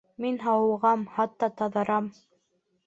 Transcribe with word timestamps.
Мин 0.27 0.39
һауығам, 0.45 1.03
хатта 1.19 1.51
таҙарам 1.61 2.13